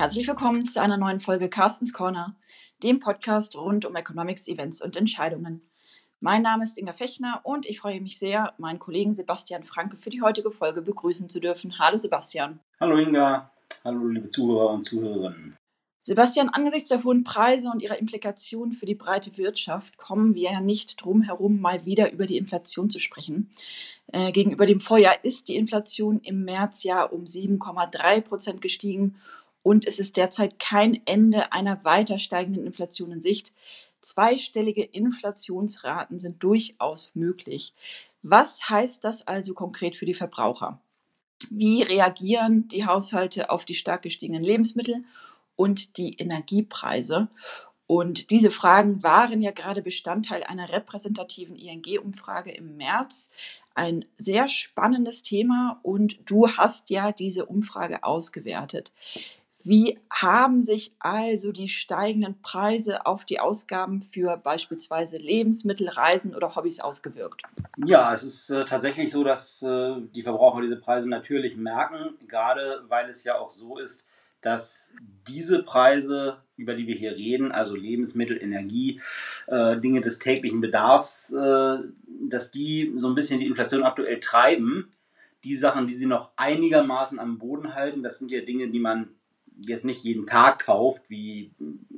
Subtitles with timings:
[0.00, 2.34] Herzlich willkommen zu einer neuen Folge Carstens Corner,
[2.82, 5.60] dem Podcast rund um Economics, Events und Entscheidungen.
[6.20, 10.08] Mein Name ist Inga Fechner und ich freue mich sehr, meinen Kollegen Sebastian Franke für
[10.08, 11.78] die heutige Folge begrüßen zu dürfen.
[11.78, 12.60] Hallo Sebastian.
[12.80, 13.50] Hallo Inga.
[13.84, 15.58] Hallo liebe Zuhörer und Zuhörerinnen.
[16.02, 20.60] Sebastian, angesichts der hohen Preise und ihrer Implikationen für die breite Wirtschaft kommen wir ja
[20.60, 23.50] nicht drum herum, mal wieder über die Inflation zu sprechen.
[24.06, 29.16] Äh, gegenüber dem Vorjahr ist die Inflation im März ja um 7,3 Prozent gestiegen
[29.62, 33.52] und es ist derzeit kein Ende einer weiter steigenden Inflation in Sicht.
[34.00, 37.74] Zweistellige Inflationsraten sind durchaus möglich.
[38.22, 40.80] Was heißt das also konkret für die Verbraucher?
[41.48, 45.04] Wie reagieren die Haushalte auf die stark gestiegenen Lebensmittel
[45.56, 47.28] und die Energiepreise?
[47.86, 53.30] Und diese Fragen waren ja gerade Bestandteil einer repräsentativen ING-Umfrage im März.
[53.74, 58.92] Ein sehr spannendes Thema und du hast ja diese Umfrage ausgewertet.
[59.62, 66.56] Wie haben sich also die steigenden Preise auf die Ausgaben für beispielsweise Lebensmittel, Reisen oder
[66.56, 67.42] Hobbys ausgewirkt?
[67.84, 72.84] Ja, es ist äh, tatsächlich so, dass äh, die Verbraucher diese Preise natürlich merken, gerade
[72.88, 74.06] weil es ja auch so ist,
[74.40, 74.94] dass
[75.28, 79.00] diese Preise, über die wir hier reden, also Lebensmittel, Energie,
[79.46, 81.78] äh, Dinge des täglichen Bedarfs, äh,
[82.28, 84.92] dass die so ein bisschen die Inflation aktuell treiben.
[85.44, 89.08] Die Sachen, die sie noch einigermaßen am Boden halten, das sind ja Dinge, die man
[89.66, 91.52] jetzt nicht jeden Tag kauft, wie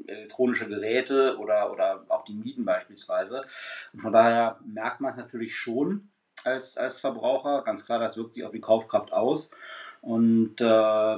[0.07, 3.45] elektronische Geräte oder, oder auch die Mieten beispielsweise.
[3.93, 6.11] Und von daher merkt man es natürlich schon
[6.45, 7.63] als, als Verbraucher.
[7.63, 9.51] Ganz klar, das wirkt sich auf die Kaufkraft aus.
[10.01, 11.17] Und äh,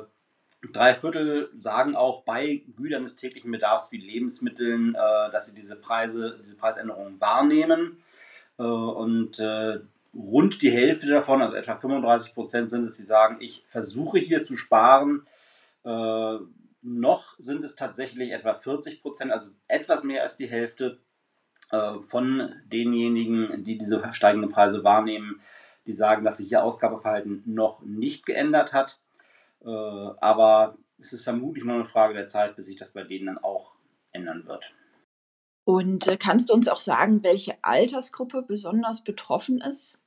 [0.72, 5.76] drei Viertel sagen auch bei Gütern des täglichen Bedarfs wie Lebensmitteln, äh, dass sie diese
[5.76, 8.02] Preise, diese Preisänderungen wahrnehmen.
[8.58, 9.80] Äh, und äh,
[10.14, 14.44] rund die Hälfte davon, also etwa 35 Prozent sind es, die sagen, ich versuche hier
[14.44, 15.26] zu sparen
[15.84, 16.38] äh,
[16.82, 21.00] noch sind es tatsächlich etwa 40 Prozent, also etwas mehr als die Hälfte
[21.70, 25.40] äh, von denjenigen, die diese steigenden Preise wahrnehmen,
[25.86, 28.98] die sagen, dass sich ihr Ausgabeverhalten noch nicht geändert hat.
[29.64, 33.26] Äh, aber es ist vermutlich nur eine Frage der Zeit, bis sich das bei denen
[33.26, 33.72] dann auch
[34.12, 34.64] ändern wird.
[35.64, 39.98] Und äh, kannst du uns auch sagen, welche Altersgruppe besonders betroffen ist?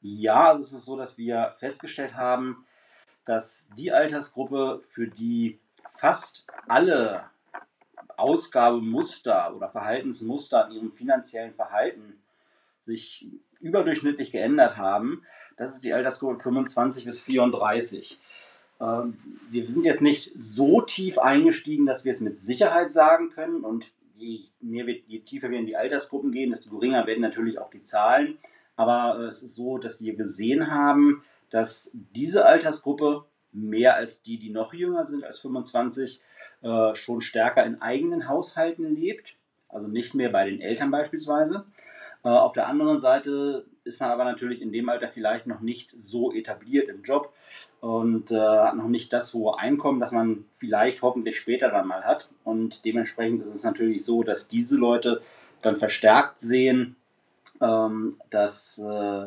[0.00, 2.66] Ja, also es ist so, dass wir festgestellt haben,
[3.24, 5.58] dass die Altersgruppe, für die
[5.96, 7.24] fast alle
[8.16, 12.18] Ausgabemuster oder Verhaltensmuster in ihrem finanziellen Verhalten
[12.78, 13.26] sich
[13.60, 15.22] überdurchschnittlich geändert haben,
[15.56, 18.18] das ist die Altersgruppe 25 bis 34.
[18.80, 19.16] Ähm,
[19.50, 23.60] wir sind jetzt nicht so tief eingestiegen, dass wir es mit Sicherheit sagen können.
[23.60, 27.84] Und je, je tiefer wir in die Altersgruppen gehen, desto geringer werden natürlich auch die
[27.84, 28.38] Zahlen.
[28.76, 31.22] Aber äh, es ist so, dass wir gesehen haben,
[31.54, 36.20] dass diese Altersgruppe mehr als die, die noch jünger sind als 25,
[36.62, 39.36] äh, schon stärker in eigenen Haushalten lebt,
[39.68, 41.64] also nicht mehr bei den Eltern beispielsweise.
[42.24, 45.94] Äh, auf der anderen Seite ist man aber natürlich in dem Alter vielleicht noch nicht
[45.96, 47.32] so etabliert im Job
[47.80, 52.02] und äh, hat noch nicht das hohe Einkommen, das man vielleicht hoffentlich später dann mal
[52.02, 52.28] hat.
[52.42, 55.22] Und dementsprechend ist es natürlich so, dass diese Leute
[55.62, 56.96] dann verstärkt sehen,
[57.60, 59.26] ähm, dass äh,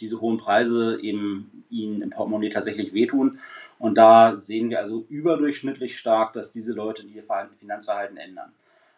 [0.00, 3.38] diese hohen Preise eben ihnen im Portemonnaie tatsächlich wehtun.
[3.78, 7.24] Und da sehen wir also überdurchschnittlich stark, dass diese Leute ihr
[7.58, 8.52] Finanzverhalten ändern.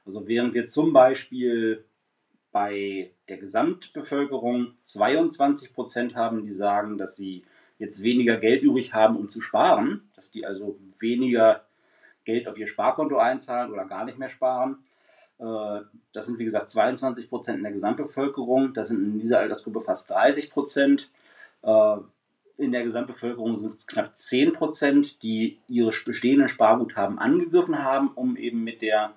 [0.05, 1.84] Also während wir zum Beispiel
[2.53, 7.44] bei der Gesamtbevölkerung 22 Prozent haben, die sagen, dass sie
[7.78, 11.65] jetzt weniger Geld übrig haben, um zu sparen, dass die also weniger
[12.25, 14.78] Geld auf ihr Sparkonto einzahlen oder gar nicht mehr sparen,
[15.39, 18.72] das sind wie gesagt 22 Prozent in der Gesamtbevölkerung.
[18.75, 21.11] Das sind in dieser Altersgruppe fast 30 Prozent.
[21.62, 21.97] Äh,
[22.56, 28.37] in der Gesamtbevölkerung sind es knapp 10 Prozent, die ihre bestehenden Sparguthaben angegriffen haben, um
[28.37, 29.15] eben mit der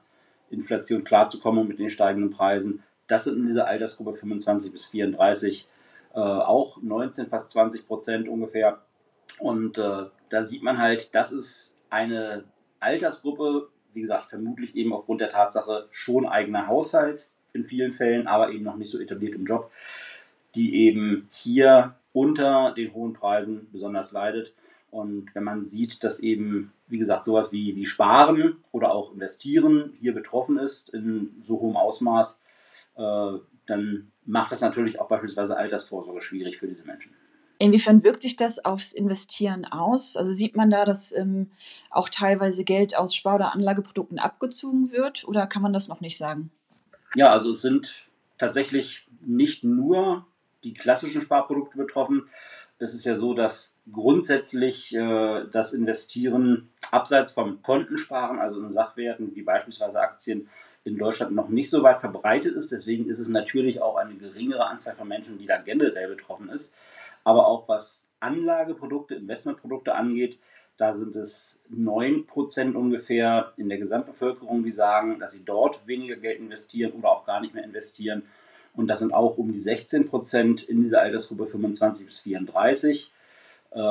[0.49, 2.83] Inflation klarzukommen und mit den steigenden Preisen.
[3.05, 5.67] Das sind in dieser Altersgruppe 25 bis 34
[6.13, 8.79] äh, auch 19, fast 20 Prozent ungefähr.
[9.39, 12.43] Und äh, da sieht man halt, das ist eine
[12.79, 18.51] Altersgruppe, wie gesagt, vermutlich eben aufgrund der Tatsache schon eigener Haushalt in vielen Fällen, aber
[18.51, 19.71] eben noch nicht so etabliert im Job,
[20.55, 24.53] die eben hier unter den hohen Preisen besonders leidet.
[24.89, 29.93] Und wenn man sieht, dass eben, wie gesagt, sowas wie, wie Sparen oder auch Investieren
[29.99, 32.39] hier betroffen ist in so hohem Ausmaß,
[32.95, 33.31] äh,
[33.65, 37.11] dann macht das natürlich auch beispielsweise Altersvorsorge schwierig für diese Menschen.
[37.59, 40.15] Inwiefern wirkt sich das aufs Investieren aus?
[40.15, 41.51] Also sieht man da, dass ähm,
[41.89, 46.17] auch teilweise Geld aus Spar- oder Anlageprodukten abgezogen wird oder kann man das noch nicht
[46.17, 46.51] sagen?
[47.15, 48.05] Ja, also es sind
[48.37, 50.25] tatsächlich nicht nur
[50.63, 52.29] die klassischen Sparprodukte betroffen.
[52.79, 59.35] Es ist ja so, dass grundsätzlich äh, das Investieren abseits vom Kontensparen, also in Sachwerten
[59.35, 60.47] wie beispielsweise Aktien,
[60.83, 62.71] in Deutschland noch nicht so weit verbreitet ist.
[62.71, 66.73] Deswegen ist es natürlich auch eine geringere Anzahl von Menschen, die da generell betroffen ist.
[67.27, 70.39] Aber auch was Anlageprodukte, Investmentprodukte angeht,
[70.77, 76.39] da sind es 9% ungefähr in der Gesamtbevölkerung, die sagen, dass sie dort weniger Geld
[76.39, 78.23] investieren oder auch gar nicht mehr investieren.
[78.75, 83.11] Und das sind auch um die 16% in dieser Altersgruppe 25 bis 34.
[83.71, 83.81] Äh,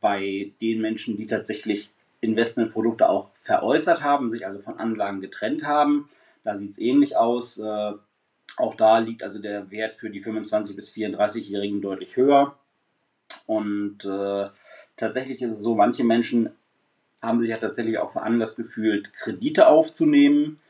[0.00, 1.88] bei den Menschen, die tatsächlich
[2.20, 6.08] Investmentprodukte auch veräußert haben, sich also von Anlagen getrennt haben,
[6.42, 7.60] da sieht es ähnlich aus.
[7.60, 7.92] Äh,
[8.56, 12.56] auch da liegt also der Wert für die 25 bis 34-Jährigen deutlich höher.
[13.46, 14.48] Und äh,
[14.96, 16.50] tatsächlich ist es so, manche Menschen
[17.20, 20.60] haben sich ja tatsächlich auch veranlasst gefühlt, Kredite aufzunehmen,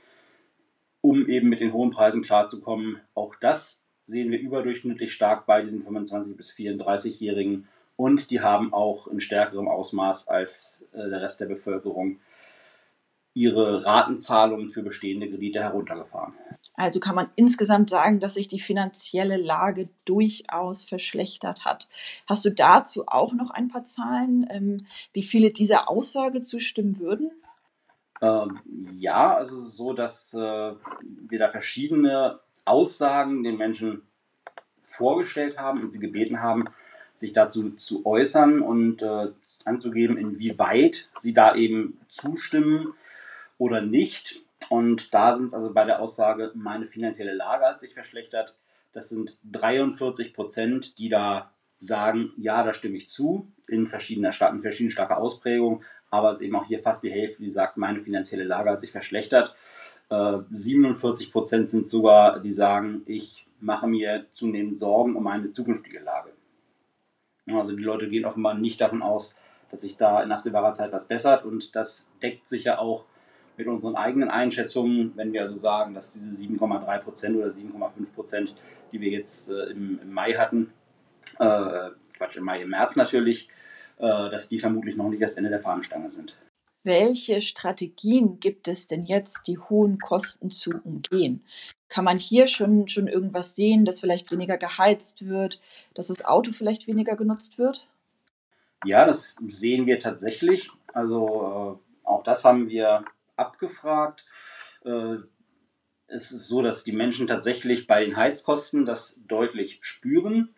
[1.00, 3.00] um eben mit den hohen Preisen klarzukommen.
[3.14, 9.06] Auch das sehen wir überdurchschnittlich stark bei diesen 25- bis 34-Jährigen und die haben auch
[9.06, 12.18] in stärkerem Ausmaß als äh, der Rest der Bevölkerung
[13.34, 16.34] ihre Ratenzahlungen für bestehende Kredite heruntergefahren.
[16.74, 21.88] Also kann man insgesamt sagen, dass sich die finanzielle Lage durchaus verschlechtert hat.
[22.26, 24.76] Hast du dazu auch noch ein paar Zahlen, ähm,
[25.12, 27.30] wie viele dieser Aussage zustimmen würden?
[28.20, 28.60] Ähm,
[28.98, 34.02] ja, also es ist so, dass äh, wir da verschiedene Aussagen den Menschen
[34.84, 36.64] vorgestellt haben und sie gebeten haben,
[37.14, 39.28] sich dazu zu äußern und äh,
[39.64, 42.94] anzugeben, inwieweit sie da eben zustimmen
[43.62, 44.42] oder nicht.
[44.70, 48.56] Und da sind es also bei der Aussage, meine finanzielle Lage hat sich verschlechtert.
[48.92, 54.52] Das sind 43 Prozent, die da sagen, ja, da stimme ich zu, in verschiedener Stadt,
[54.52, 55.82] in verschiedenen starker Ausprägung.
[56.10, 58.80] Aber es ist eben auch hier fast die Hälfte, die sagt, meine finanzielle Lage hat
[58.80, 59.54] sich verschlechtert.
[60.10, 66.00] Äh, 47 Prozent sind sogar, die sagen, ich mache mir zunehmend Sorgen um meine zukünftige
[66.00, 66.30] Lage.
[67.46, 69.36] Also die Leute gehen offenbar nicht davon aus,
[69.70, 71.44] dass sich da in absehbarer Zeit was bessert.
[71.44, 73.06] Und das deckt sich ja auch
[73.56, 78.54] mit unseren eigenen Einschätzungen, wenn wir also sagen, dass diese 7,3 Prozent oder 7,5 Prozent,
[78.92, 80.72] die wir jetzt äh, im, im, Mai hatten,
[81.38, 83.48] äh, Quatsch, im Mai, im März natürlich,
[83.98, 86.34] äh, dass die vermutlich noch nicht das Ende der Fahnenstange sind.
[86.84, 91.44] Welche Strategien gibt es denn jetzt, die hohen Kosten zu umgehen?
[91.88, 95.60] Kann man hier schon, schon irgendwas sehen, dass vielleicht weniger geheizt wird,
[95.94, 97.86] dass das Auto vielleicht weniger genutzt wird?
[98.84, 100.70] Ja, das sehen wir tatsächlich.
[100.92, 103.04] Also äh, auch das haben wir
[103.36, 104.24] abgefragt.
[104.84, 105.16] Äh,
[106.06, 110.54] es ist so, dass die Menschen tatsächlich bei den Heizkosten das deutlich spüren.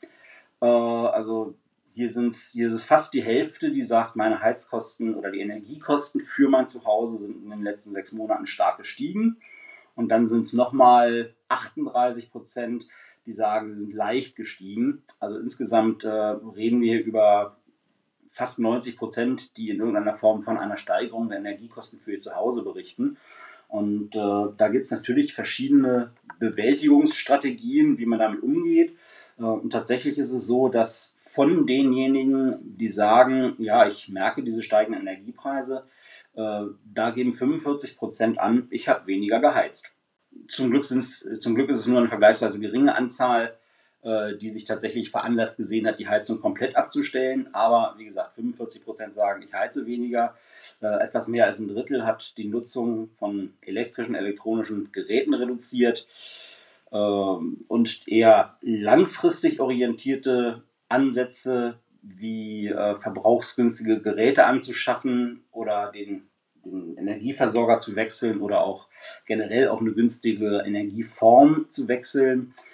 [0.61, 1.56] Äh, also
[1.93, 6.21] hier, sind's, hier ist es fast die Hälfte, die sagt, meine Heizkosten oder die Energiekosten
[6.21, 9.37] für mein Zuhause sind in den letzten sechs Monaten stark gestiegen.
[9.94, 12.88] Und dann sind es nochmal 38 Prozent,
[13.27, 15.05] die sagen, sie sind leicht gestiegen.
[15.20, 17.56] Also insgesamt äh, reden wir über
[18.35, 22.63] fast 90 Prozent, die in irgendeiner Form von einer Steigerung der Energiekosten für ihr Zuhause
[22.63, 23.17] berichten.
[23.69, 28.97] Und äh, da gibt es natürlich verschiedene Bewältigungsstrategien, wie man damit umgeht.
[29.39, 34.63] Äh, und tatsächlich ist es so, dass von denjenigen, die sagen, ja, ich merke diese
[34.63, 35.85] steigenden Energiepreise,
[36.35, 39.91] äh, da geben 45 Prozent an, ich habe weniger geheizt.
[40.49, 43.57] Zum Glück, zum Glück ist es nur eine vergleichsweise geringe Anzahl
[44.05, 47.49] die sich tatsächlich veranlasst gesehen hat, die Heizung komplett abzustellen.
[47.55, 50.34] Aber wie gesagt, 45 Prozent sagen, ich heize weniger.
[50.82, 56.06] Äh, etwas mehr als ein Drittel hat die Nutzung von elektrischen, elektronischen Geräten reduziert.
[56.93, 66.25] Ähm, und eher langfristig orientierte Ansätze wie äh, verbrauchsgünstige Geräte anzuschaffen oder den,
[66.63, 68.89] den Energieversorger zu wechseln oder auch
[69.27, 72.74] generell auf eine günstige Energieform zu wechseln äh,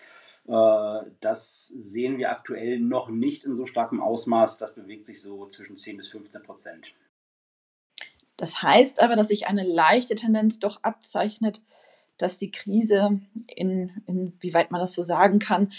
[0.51, 4.59] das sehen wir aktuell noch nicht in so starkem Ausmaß.
[4.59, 6.87] Das bewegt sich so zwischen 10 bis 15 Prozent.
[8.37, 11.61] Das heißt aber, dass sich eine leichte Tendenz doch abzeichnet,
[12.17, 13.21] dass die Krise,
[13.55, 15.73] in, inwieweit man das so sagen kann,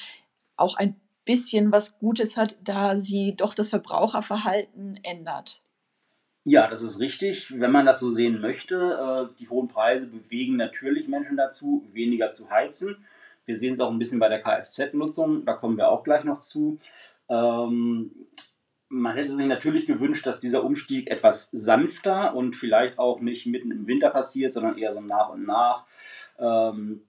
[0.56, 5.62] auch ein bisschen was Gutes hat, da sie doch das Verbraucherverhalten ändert.
[6.44, 9.30] Ja, das ist richtig, wenn man das so sehen möchte.
[9.32, 13.06] Äh, die hohen Preise bewegen natürlich Menschen dazu, weniger zu heizen.
[13.51, 16.39] Wir sehen es auch ein bisschen bei der Kfz-Nutzung, da kommen wir auch gleich noch
[16.39, 16.79] zu.
[17.27, 18.12] Ähm,
[18.88, 23.72] man hätte sich natürlich gewünscht, dass dieser Umstieg etwas sanfter und vielleicht auch nicht mitten
[23.72, 25.84] im Winter passiert, sondern eher so nach und nach.
[26.39, 27.01] Ähm,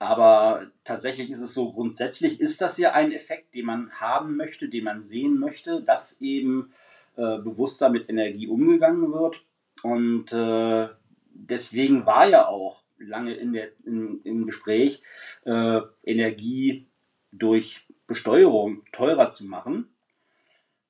[0.00, 4.68] aber tatsächlich ist es so, grundsätzlich ist das ja ein Effekt, den man haben möchte,
[4.68, 6.72] den man sehen möchte, dass eben
[7.14, 9.40] äh, bewusster mit Energie umgegangen wird.
[9.84, 10.88] Und äh,
[11.30, 15.02] deswegen war ja auch lange in der, in, im Gespräch,
[15.44, 16.86] äh, Energie
[17.32, 19.88] durch Besteuerung teurer zu machen,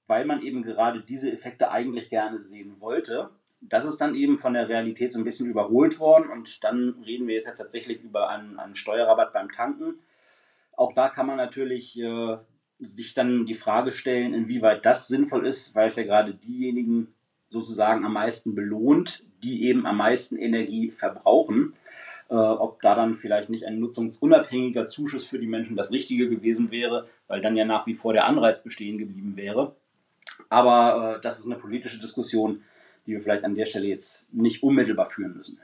[0.07, 3.31] weil man eben gerade diese Effekte eigentlich gerne sehen wollte.
[3.61, 7.27] Das ist dann eben von der Realität so ein bisschen überholt worden und dann reden
[7.27, 9.99] wir jetzt ja tatsächlich über einen, einen Steuerrabatt beim Tanken.
[10.73, 12.37] Auch da kann man natürlich äh,
[12.79, 17.15] sich dann die Frage stellen, inwieweit das sinnvoll ist, weil es ja gerade diejenigen
[17.49, 21.75] sozusagen am meisten belohnt, die eben am meisten Energie verbrauchen.
[22.29, 26.73] Äh, ob da dann vielleicht nicht ein nutzungsunabhängiger Zuschuss für die Menschen das Richtige gewesen
[26.73, 29.77] wäre, weil dann ja nach wie vor der Anreiz bestehen geblieben wäre.
[30.49, 32.63] Aber äh, das ist eine politische Diskussion,
[33.07, 35.61] die wir vielleicht an der Stelle jetzt nicht unmittelbar führen müssen.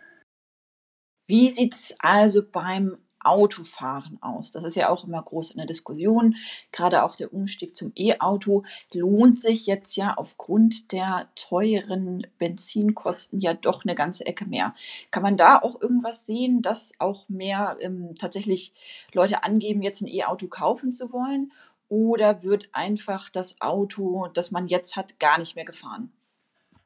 [1.26, 4.50] Wie sieht es also beim Autofahren aus?
[4.50, 6.37] Das ist ja auch immer groß in der Diskussion.
[6.71, 13.55] Gerade auch der Umstieg zum E-Auto lohnt sich jetzt ja aufgrund der teuren Benzinkosten ja
[13.55, 14.75] doch eine ganze Ecke mehr.
[15.11, 18.73] Kann man da auch irgendwas sehen, dass auch mehr ähm, tatsächlich
[19.12, 21.52] Leute angeben, jetzt ein E-Auto kaufen zu wollen?
[21.88, 26.11] Oder wird einfach das Auto, das man jetzt hat, gar nicht mehr gefahren?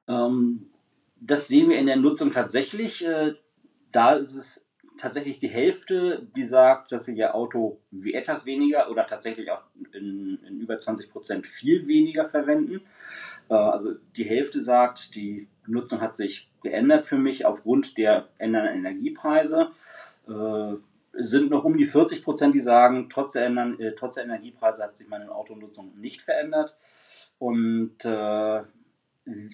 [0.09, 0.71] Ähm,
[1.21, 3.05] das sehen wir in der Nutzung tatsächlich.
[3.05, 3.35] Äh,
[3.93, 4.66] da ist es
[4.99, 9.62] tatsächlich die Hälfte, die sagt, dass sie ihr Auto wie etwas weniger oder tatsächlich auch
[9.93, 12.83] in, in über 20 Prozent viel weniger verwenden.
[13.49, 18.79] Äh, also die Hälfte sagt, die Nutzung hat sich geändert für mich aufgrund der ändernden
[18.79, 19.71] Energiepreise.
[20.29, 20.75] Äh,
[21.19, 24.83] sind noch um die 40 Prozent, die sagen, trotz der, ändern, äh, trotz der Energiepreise
[24.83, 26.76] hat sich meine Autonutzung nicht verändert.
[27.38, 27.99] Und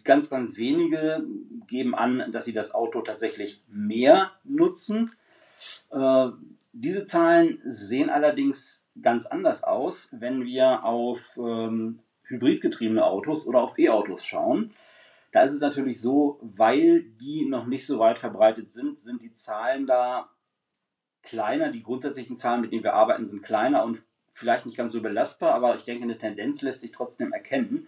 [0.05, 1.25] ganz, ganz wenige
[1.67, 5.11] geben an, dass sie das Auto tatsächlich mehr nutzen.
[5.91, 6.29] Äh,
[6.73, 13.79] diese Zahlen sehen allerdings ganz anders aus, wenn wir auf ähm, hybridgetriebene Autos oder auf
[13.79, 14.73] E-Autos schauen.
[15.33, 19.33] Da ist es natürlich so, weil die noch nicht so weit verbreitet sind, sind die
[19.33, 20.29] Zahlen da
[21.23, 21.71] kleiner.
[21.71, 24.03] Die grundsätzlichen Zahlen, mit denen wir arbeiten, sind kleiner und
[24.35, 27.87] vielleicht nicht ganz so belastbar, aber ich denke, eine Tendenz lässt sich trotzdem erkennen.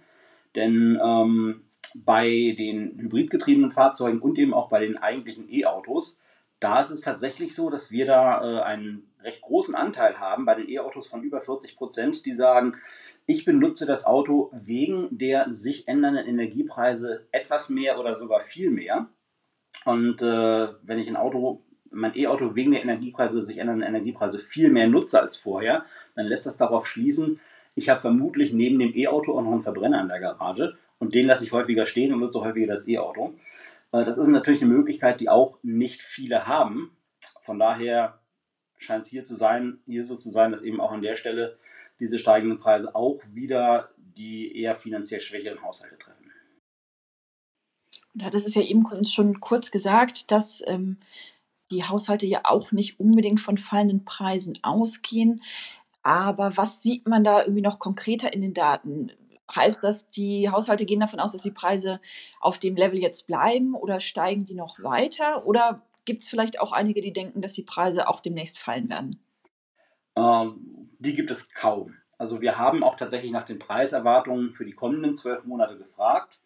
[0.54, 1.64] Denn ähm,
[1.94, 6.18] bei den hybridgetriebenen Fahrzeugen und eben auch bei den eigentlichen E-Autos
[6.64, 10.54] da ist es tatsächlich so, dass wir da äh, einen recht großen Anteil haben bei
[10.54, 12.76] den E-Autos von über 40 Prozent, die sagen,
[13.26, 19.08] ich benutze das Auto wegen der sich ändernden Energiepreise etwas mehr oder sogar viel mehr.
[19.84, 24.70] Und äh, wenn ich ein Auto, mein E-Auto wegen der Energiepreise, sich ändernden Energiepreise viel
[24.70, 27.40] mehr nutze als vorher, dann lässt das darauf schließen,
[27.74, 31.26] ich habe vermutlich neben dem E-Auto auch noch einen Verbrenner in der Garage und den
[31.26, 33.34] lasse ich häufiger stehen und nutze häufiger das E-Auto.
[33.94, 36.96] Äh, das ist natürlich eine Möglichkeit, die auch nicht viele haben.
[37.42, 38.20] Von daher
[38.76, 41.58] scheint es hier zu sein, hier so zu sein, dass eben auch an der Stelle
[42.00, 46.32] diese steigenden Preise auch wieder die eher finanziell schwächeren Haushalte treffen.
[48.14, 50.98] Und das ist ja eben schon kurz gesagt, dass ähm,
[51.70, 55.40] die Haushalte ja auch nicht unbedingt von fallenden Preisen ausgehen.
[56.02, 59.10] Aber was sieht man da irgendwie noch konkreter in den Daten?
[59.54, 62.00] Heißt das, die Haushalte gehen davon aus, dass die Preise
[62.40, 65.46] auf dem Level jetzt bleiben oder steigen die noch weiter?
[65.46, 69.10] Oder gibt es vielleicht auch einige, die denken, dass die Preise auch demnächst fallen werden?
[70.16, 71.94] Ähm, die gibt es kaum.
[72.18, 76.38] Also wir haben auch tatsächlich nach den Preiserwartungen für die kommenden zwölf Monate gefragt.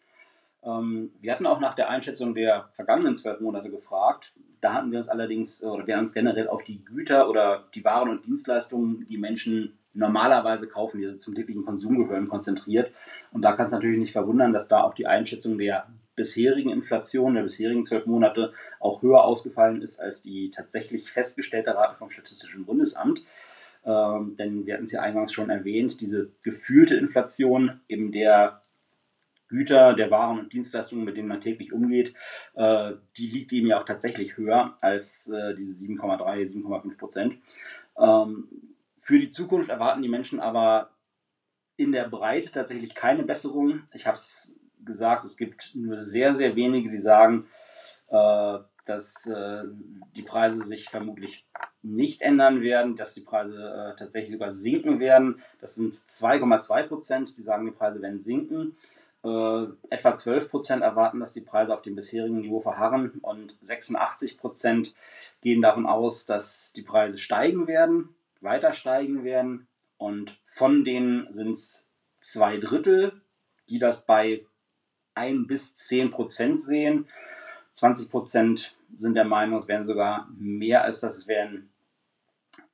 [0.63, 4.33] Ähm, wir hatten auch nach der Einschätzung der vergangenen zwölf Monate gefragt.
[4.61, 7.85] Da hatten wir uns allerdings, oder wir haben uns generell auf die Güter oder die
[7.85, 12.91] Waren und Dienstleistungen, die Menschen normalerweise kaufen, die zum täglichen Konsum gehören, konzentriert.
[13.31, 17.35] Und da kann es natürlich nicht verwundern, dass da auch die Einschätzung der bisherigen Inflation,
[17.35, 22.65] der bisherigen zwölf Monate, auch höher ausgefallen ist als die tatsächlich festgestellte Rate vom Statistischen
[22.65, 23.23] Bundesamt.
[23.85, 28.61] Ähm, denn wir hatten es ja eingangs schon erwähnt, diese gefühlte Inflation, eben der
[29.47, 32.13] Güter, der Waren und Dienstleistungen, mit denen man täglich umgeht,
[32.53, 37.37] äh, die liegt eben ja auch tatsächlich höher als äh, diese 7,3, 7,5 Prozent.
[37.97, 38.47] Ähm,
[39.09, 40.91] für die Zukunft erwarten die Menschen aber
[41.77, 43.81] in der Breite tatsächlich keine Besserung.
[43.91, 44.53] Ich habe es
[44.85, 47.47] gesagt, es gibt nur sehr, sehr wenige, die sagen,
[48.09, 49.63] äh, dass äh,
[50.15, 51.43] die Preise sich vermutlich
[51.81, 55.41] nicht ändern werden, dass die Preise äh, tatsächlich sogar sinken werden.
[55.59, 58.77] Das sind 2,2 Prozent, die sagen, die Preise werden sinken.
[59.23, 64.37] Äh, etwa 12 Prozent erwarten, dass die Preise auf dem bisherigen Niveau verharren und 86
[64.37, 64.93] Prozent
[65.41, 69.67] gehen davon aus, dass die Preise steigen werden weiter steigen werden.
[69.97, 71.87] Und von denen sind es
[72.21, 73.21] zwei Drittel,
[73.69, 74.45] die das bei
[75.15, 77.07] 1 bis 10 Prozent sehen.
[77.73, 81.69] 20 Prozent sind der Meinung, es werden sogar mehr als das, es werden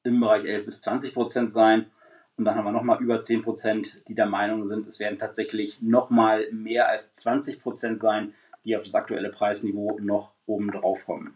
[0.04, 1.92] im Bereich 11 bis 20 Prozent sein.
[2.38, 5.82] Und dann haben wir nochmal über 10 Prozent, die der Meinung sind, es werden tatsächlich
[5.82, 11.36] nochmal mehr als 20 Prozent sein, die auf das aktuelle Preisniveau noch oben drauf kommen.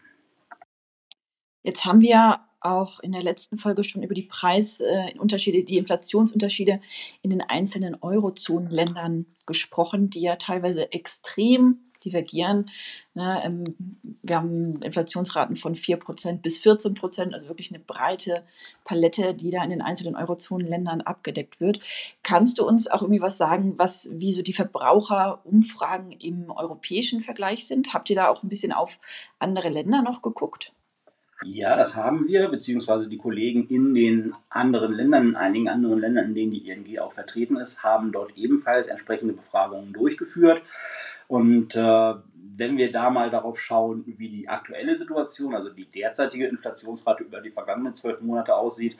[1.62, 6.78] Jetzt haben wir auch in der letzten Folge schon über die Preisunterschiede, die Inflationsunterschiede
[7.22, 12.66] in den einzelnen Eurozonenländern gesprochen, die ja teilweise extrem divergieren.
[13.14, 13.64] Ne, ähm,
[14.22, 18.44] wir haben Inflationsraten von 4% bis 14%, also wirklich eine breite
[18.84, 21.80] Palette, die da in den einzelnen Eurozonenländern abgedeckt wird.
[22.22, 27.66] Kannst du uns auch irgendwie was sagen, was, wie so die Verbraucherumfragen im europäischen Vergleich
[27.66, 27.92] sind?
[27.92, 28.98] Habt ihr da auch ein bisschen auf
[29.38, 30.72] andere Länder noch geguckt?
[31.42, 36.26] Ja, das haben wir, beziehungsweise die Kollegen in den anderen Ländern, in einigen anderen Ländern,
[36.26, 40.62] in denen die ING auch vertreten ist, haben dort ebenfalls entsprechende Befragungen durchgeführt.
[41.28, 42.14] Und äh,
[42.56, 47.40] wenn wir da mal darauf schauen, wie die aktuelle Situation, also die derzeitige Inflationsrate über
[47.40, 48.98] die vergangenen zwölf Monate aussieht,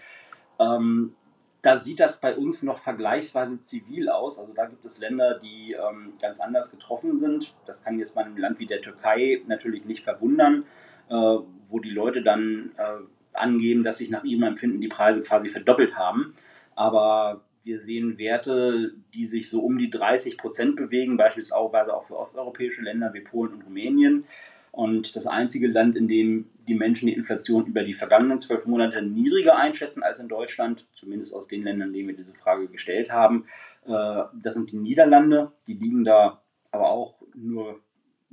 [0.58, 1.14] ähm,
[1.62, 4.38] da sieht das bei uns noch vergleichsweise zivil aus.
[4.38, 7.54] Also da gibt es Länder, die ähm, ganz anders getroffen sind.
[7.66, 10.64] Das kann jetzt bei einem Land wie der Türkei natürlich nicht verwundern,
[11.10, 11.36] äh,
[11.70, 15.96] wo die Leute dann äh, angeben, dass sich nach ihrem Empfinden die Preise quasi verdoppelt
[15.96, 16.34] haben.
[16.74, 22.18] Aber wir sehen Werte, die sich so um die 30 Prozent bewegen, beispielsweise auch für
[22.18, 24.24] osteuropäische Länder wie Polen und Rumänien.
[24.72, 29.02] Und das einzige Land, in dem die Menschen die Inflation über die vergangenen zwölf Monate
[29.02, 33.10] niedriger einschätzen als in Deutschland, zumindest aus den Ländern, in denen wir diese Frage gestellt
[33.10, 33.46] haben,
[33.86, 35.50] äh, das sind die Niederlande.
[35.66, 37.80] Die liegen da aber auch nur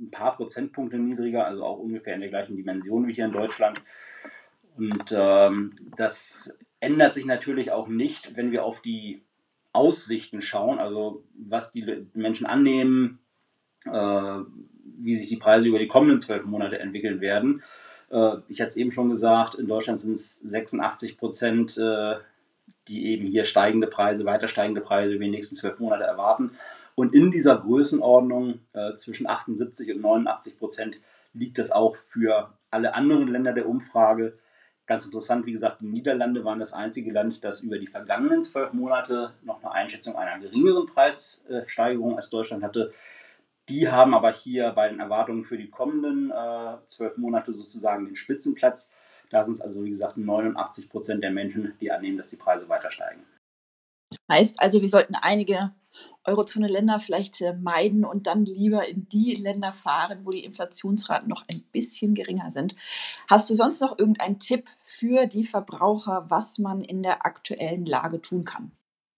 [0.00, 3.82] ein paar Prozentpunkte niedriger, also auch ungefähr in der gleichen Dimension wie hier in Deutschland.
[4.76, 9.22] Und ähm, das ändert sich natürlich auch nicht, wenn wir auf die
[9.72, 13.18] Aussichten schauen, also was die Menschen annehmen,
[13.84, 14.40] äh,
[15.00, 17.62] wie sich die Preise über die kommenden zwölf Monate entwickeln werden.
[18.10, 22.16] Äh, ich hatte es eben schon gesagt, in Deutschland sind es 86 Prozent, äh,
[22.88, 26.52] die eben hier steigende Preise, weiter steigende Preise über die nächsten zwölf Monate erwarten.
[26.98, 31.00] Und in dieser Größenordnung äh, zwischen 78 und 89 Prozent
[31.32, 34.36] liegt das auch für alle anderen Länder der Umfrage.
[34.84, 38.72] Ganz interessant, wie gesagt, die Niederlande waren das einzige Land, das über die vergangenen zwölf
[38.72, 42.92] Monate noch eine Einschätzung einer geringeren Preissteigerung als Deutschland hatte.
[43.68, 48.16] Die haben aber hier bei den Erwartungen für die kommenden äh, zwölf Monate sozusagen den
[48.16, 48.90] Spitzenplatz.
[49.30, 52.68] Da sind es also, wie gesagt, 89 Prozent der Menschen, die annehmen, dass die Preise
[52.68, 53.22] weiter steigen.
[54.28, 55.70] Heißt also, wir sollten einige
[56.24, 61.44] Eurozone-Länder vielleicht äh, meiden und dann lieber in die Länder fahren, wo die Inflationsraten noch
[61.52, 62.76] ein bisschen geringer sind.
[63.28, 68.20] Hast du sonst noch irgendeinen Tipp für die Verbraucher, was man in der aktuellen Lage
[68.20, 68.72] tun kann?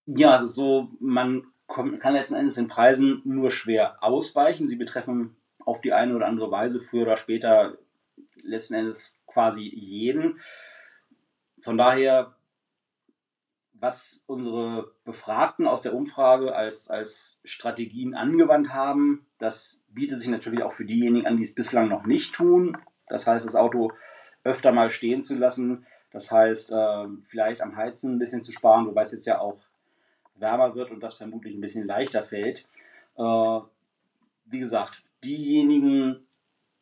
[0.07, 4.67] Ja, also so, man kann letzten Endes den Preisen nur schwer ausweichen.
[4.67, 7.79] Sie betreffen auf die eine oder andere Weise früher oder später
[8.43, 10.41] letzten Endes quasi jeden.
[11.63, 12.35] Von daher
[13.81, 19.27] was unsere Befragten aus der Umfrage als, als Strategien angewandt haben.
[19.39, 22.77] Das bietet sich natürlich auch für diejenigen an, die es bislang noch nicht tun.
[23.09, 23.93] Das heißt, das Auto
[24.45, 25.87] öfter mal stehen zu lassen.
[26.13, 29.59] Das heißt, äh, vielleicht am Heizen ein bisschen zu sparen, wobei es jetzt ja auch
[30.35, 32.67] wärmer wird und das vermutlich ein bisschen leichter fällt.
[33.17, 33.61] Äh,
[34.45, 36.27] wie gesagt, diejenigen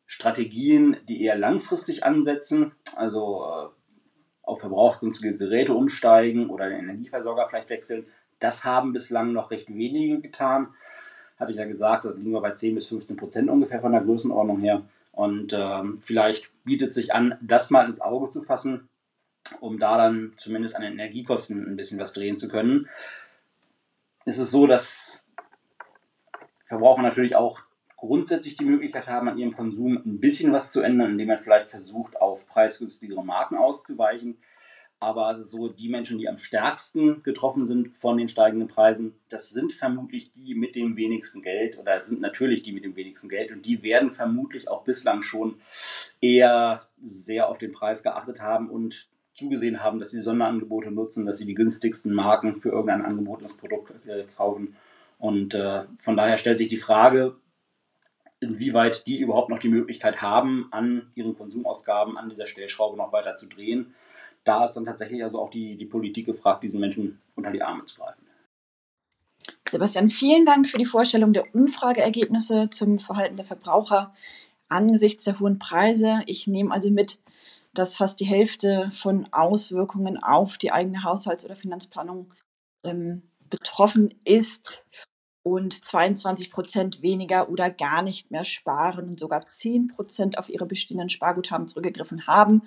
[0.06, 3.77] Strategien, die eher langfristig ansetzen, also äh,
[4.48, 8.06] auf verbrauchsgünstige Geräte umsteigen oder den Energieversorger vielleicht wechseln.
[8.40, 10.68] Das haben bislang noch recht wenige getan.
[11.38, 14.00] Hatte ich ja gesagt, das liegen wir bei 10 bis 15 Prozent ungefähr von der
[14.00, 14.82] Größenordnung her.
[15.12, 18.88] Und ähm, vielleicht bietet sich an, das mal ins Auge zu fassen,
[19.60, 22.88] um da dann zumindest an den Energiekosten ein bisschen was drehen zu können.
[24.24, 25.22] Es ist so, dass
[26.66, 27.60] Verbraucher natürlich auch
[27.98, 31.68] grundsätzlich die Möglichkeit haben, an ihrem Konsum ein bisschen was zu ändern, indem man vielleicht
[31.68, 34.38] versucht, auf preisgünstigere Marken auszuweichen.
[35.00, 39.72] Aber so die Menschen, die am stärksten getroffen sind von den steigenden Preisen, das sind
[39.72, 43.64] vermutlich die mit dem wenigsten Geld oder sind natürlich die mit dem wenigsten Geld und
[43.64, 45.60] die werden vermutlich auch bislang schon
[46.20, 51.38] eher sehr auf den Preis geachtet haben und zugesehen haben, dass sie Sonderangebote nutzen, dass
[51.38, 54.76] sie die günstigsten Marken für irgendein angebotenes Produkt äh, kaufen.
[55.18, 57.36] Und äh, von daher stellt sich die Frage,
[58.40, 63.36] inwieweit die überhaupt noch die Möglichkeit haben, an ihren Konsumausgaben, an dieser Stellschraube noch weiter
[63.36, 63.94] zu drehen.
[64.44, 67.84] Da ist dann tatsächlich also auch die, die Politik gefragt, diesen Menschen unter die Arme
[67.86, 68.22] zu greifen.
[69.68, 74.14] Sebastian, vielen Dank für die Vorstellung der Umfrageergebnisse zum Verhalten der Verbraucher
[74.68, 76.20] angesichts der hohen Preise.
[76.26, 77.18] Ich nehme also mit,
[77.74, 82.28] dass fast die Hälfte von Auswirkungen auf die eigene Haushalts- oder Finanzplanung
[82.84, 84.84] ähm, betroffen ist
[85.42, 90.66] und 22 Prozent weniger oder gar nicht mehr sparen und sogar 10 Prozent auf ihre
[90.66, 92.62] bestehenden Sparguthaben zurückgegriffen haben.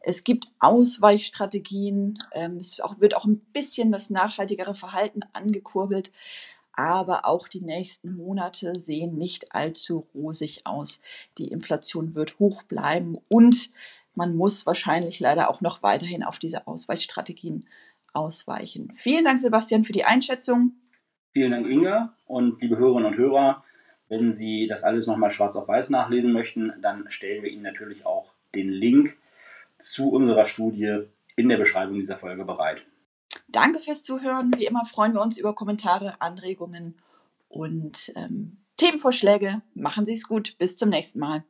[0.00, 6.12] Es gibt Ausweichstrategien, ähm, es wird auch ein bisschen das nachhaltigere Verhalten angekurbelt,
[6.72, 11.00] aber auch die nächsten Monate sehen nicht allzu rosig aus.
[11.36, 13.70] Die Inflation wird hoch bleiben und
[14.14, 17.66] man muss wahrscheinlich leider auch noch weiterhin auf diese Ausweichstrategien
[18.12, 18.92] ausweichen.
[18.92, 20.72] Vielen Dank, Sebastian, für die Einschätzung.
[21.32, 22.14] Vielen Dank, Inga.
[22.26, 23.64] Und liebe Hörerinnen und Hörer,
[24.08, 28.04] wenn Sie das alles nochmal schwarz auf weiß nachlesen möchten, dann stellen wir Ihnen natürlich
[28.04, 29.16] auch den Link
[29.78, 31.04] zu unserer Studie
[31.36, 32.82] in der Beschreibung dieser Folge bereit.
[33.48, 34.52] Danke fürs Zuhören.
[34.56, 36.96] Wie immer freuen wir uns über Kommentare, Anregungen
[37.48, 39.62] und ähm, Themenvorschläge.
[39.74, 40.56] Machen Sie es gut.
[40.58, 41.44] Bis zum nächsten Mal.